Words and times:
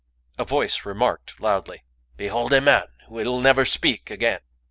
A 0.39 0.43
voice 0.45 0.83
remarked 0.83 1.39
loudly, 1.39 1.83
"Behold 2.17 2.53
a 2.53 2.59
man 2.59 2.87
who 3.05 3.13
will 3.13 3.39
never 3.39 3.65
speak 3.65 4.09
again." 4.09 4.39